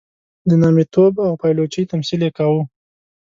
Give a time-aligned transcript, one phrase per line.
[0.49, 2.61] د نامیتوب او پایلوچۍ تمثیل یې کاوه.